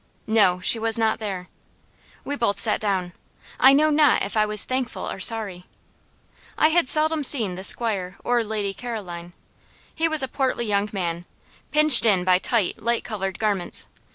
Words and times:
No 0.25 0.59
she 0.61 0.79
was 0.79 0.97
not 0.97 1.19
there. 1.19 1.47
We 2.25 2.35
both 2.35 2.59
sat 2.59 2.79
down. 2.81 3.13
I 3.59 3.71
know 3.71 3.91
not 3.91 4.23
if 4.23 4.35
I 4.35 4.47
was 4.47 4.65
thankful 4.65 5.07
or 5.07 5.19
sorry. 5.19 5.67
I 6.57 6.69
had 6.69 6.87
seldom 6.89 7.23
seen 7.23 7.53
the 7.53 7.63
'squire 7.63 8.17
or 8.23 8.43
Lady 8.43 8.73
Caroline. 8.73 9.33
He 9.93 10.07
was 10.07 10.23
a 10.23 10.27
portly 10.27 10.65
young 10.65 10.89
man, 10.91 11.25
pinched 11.71 12.07
in 12.07 12.23
by 12.23 12.39
tight 12.39 12.81
light 12.81 13.03
coloured 13.03 13.37
garments. 13.37 13.87